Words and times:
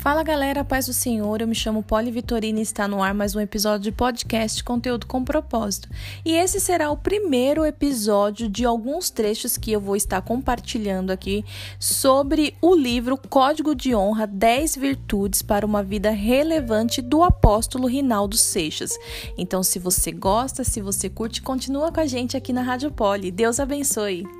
Fala 0.00 0.22
galera, 0.22 0.64
paz 0.64 0.86
do 0.86 0.94
Senhor, 0.94 1.42
eu 1.42 1.46
me 1.46 1.54
chamo 1.54 1.82
Poli 1.82 2.10
Vitorina 2.10 2.58
e 2.58 2.62
está 2.62 2.88
no 2.88 3.02
ar 3.02 3.12
mais 3.12 3.36
um 3.36 3.40
episódio 3.40 3.84
de 3.84 3.92
podcast 3.92 4.64
Conteúdo 4.64 5.06
com 5.06 5.22
Propósito. 5.22 5.90
E 6.24 6.32
esse 6.32 6.58
será 6.58 6.90
o 6.90 6.96
primeiro 6.96 7.66
episódio 7.66 8.48
de 8.48 8.64
alguns 8.64 9.10
trechos 9.10 9.58
que 9.58 9.70
eu 9.70 9.78
vou 9.78 9.94
estar 9.94 10.22
compartilhando 10.22 11.10
aqui 11.10 11.44
sobre 11.78 12.56
o 12.62 12.74
livro 12.74 13.18
Código 13.28 13.74
de 13.74 13.94
Honra 13.94 14.26
10 14.26 14.76
Virtudes 14.76 15.42
para 15.42 15.66
uma 15.66 15.82
Vida 15.82 16.10
Relevante 16.10 17.02
do 17.02 17.22
apóstolo 17.22 17.86
Rinaldo 17.86 18.38
Seixas. 18.38 18.92
Então, 19.36 19.62
se 19.62 19.78
você 19.78 20.10
gosta, 20.10 20.64
se 20.64 20.80
você 20.80 21.10
curte, 21.10 21.42
continua 21.42 21.92
com 21.92 22.00
a 22.00 22.06
gente 22.06 22.38
aqui 22.38 22.54
na 22.54 22.62
Rádio 22.62 22.90
Poli. 22.90 23.30
Deus 23.30 23.60
abençoe! 23.60 24.39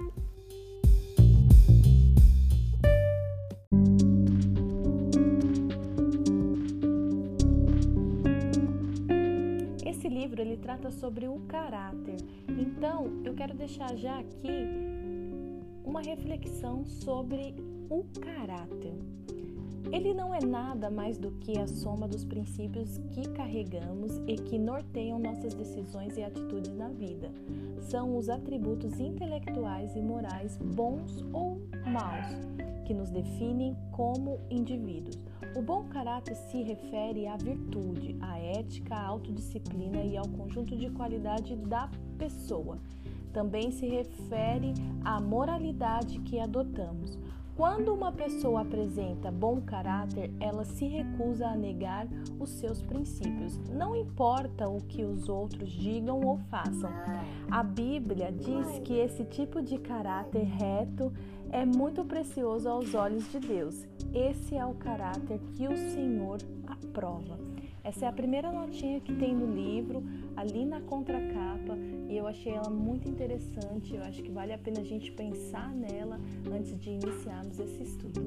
Livro 10.09 10.41
ele 10.41 10.57
trata 10.57 10.91
sobre 10.91 11.27
o 11.27 11.41
caráter. 11.49 12.17
Então, 12.49 13.23
eu 13.25 13.35
quero 13.35 13.55
deixar 13.55 13.97
já 13.97 14.19
aqui 14.19 14.49
uma 15.85 16.01
reflexão 16.01 16.85
sobre 16.85 17.55
o 17.89 18.05
caráter. 18.21 18.95
Ele 19.93 20.15
não 20.15 20.33
é 20.33 20.41
nada 20.45 20.91
mais 20.91 21.19
do 21.19 21.33
que 21.33 21.59
a 21.59 21.67
soma 21.67 22.07
dos 22.07 22.25
princípios 22.25 22.99
que 23.11 23.29
carregamos 23.31 24.19
e 24.27 24.37
que 24.37 24.59
norteiam 24.59 25.19
nossas 25.19 25.53
decisões 25.55 26.17
e 26.17 26.23
atitudes 26.23 26.73
na 26.75 26.89
vida. 26.89 27.31
São 27.91 28.17
os 28.17 28.29
atributos 28.29 29.01
intelectuais 29.01 29.97
e 29.97 30.01
morais 30.01 30.57
bons 30.59 31.25
ou 31.33 31.61
maus 31.87 32.29
que 32.87 32.95
nos 32.95 33.11
definem 33.11 33.77
como 33.91 34.39
indivíduos. 34.49 35.19
O 35.57 35.61
bom 35.61 35.83
caráter 35.89 36.37
se 36.37 36.63
refere 36.63 37.27
à 37.27 37.37
virtude, 37.37 38.17
à 38.21 38.39
ética, 38.39 38.95
à 38.95 39.07
autodisciplina 39.07 40.05
e 40.05 40.17
ao 40.17 40.29
conjunto 40.29 40.77
de 40.77 40.89
qualidade 40.91 41.57
da 41.57 41.91
pessoa. 42.17 42.79
Também 43.33 43.73
se 43.73 43.89
refere 43.89 44.73
à 45.05 45.21
moralidade 45.21 46.21
que 46.21 46.39
adotamos. 46.39 47.19
Quando 47.61 47.93
uma 47.93 48.11
pessoa 48.11 48.63
apresenta 48.63 49.31
bom 49.31 49.61
caráter, 49.61 50.33
ela 50.41 50.65
se 50.65 50.87
recusa 50.87 51.47
a 51.47 51.55
negar 51.55 52.09
os 52.39 52.49
seus 52.53 52.81
princípios, 52.81 53.59
não 53.69 53.95
importa 53.95 54.67
o 54.67 54.79
que 54.79 55.05
os 55.05 55.29
outros 55.29 55.71
digam 55.71 56.23
ou 56.23 56.39
façam. 56.51 56.91
A 57.51 57.63
Bíblia 57.63 58.33
diz 58.33 58.79
que 58.79 58.95
esse 58.95 59.27
tipo 59.27 59.61
de 59.61 59.77
caráter 59.77 60.45
reto 60.45 61.13
é 61.53 61.65
muito 61.65 62.05
precioso 62.05 62.69
aos 62.69 62.95
olhos 62.95 63.31
de 63.31 63.41
Deus. 63.41 63.87
Esse 64.15 64.57
é 64.57 64.65
o 64.65 64.75
caráter 64.75 65.39
que 65.57 65.67
o 65.67 65.77
Senhor 65.77 66.39
aprova. 66.67 67.39
Essa 67.83 68.05
é 68.05 68.09
a 68.09 68.13
primeira 68.13 68.53
notinha 68.53 69.01
que 69.01 69.15
tem 69.15 69.35
no 69.35 69.55
livro, 69.55 70.03
ali 70.37 70.65
na 70.65 70.81
contracapa, 70.81 71.77
e 72.09 72.17
eu 72.17 72.27
achei 72.27 72.53
ela 72.53 72.69
muito 72.69 73.09
interessante. 73.09 73.95
Eu 73.95 74.03
acho 74.03 74.23
que 74.23 74.31
vale 74.31 74.53
a 74.53 74.59
pena 74.59 74.81
a 74.81 74.85
gente 74.85 75.11
pensar 75.13 75.73
nela 75.75 76.21
antes 76.53 76.79
de 76.79 76.91
iniciarmos 76.91 77.59
esse 77.59 77.83
estudo. 77.83 78.21